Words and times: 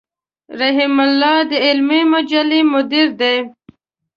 رحيم 0.59 0.95
الله 1.07 1.35
د 1.49 1.51
علمي 1.65 2.01
مجلې 2.13 2.61
مدير 2.73 3.07
دی. 3.19 3.37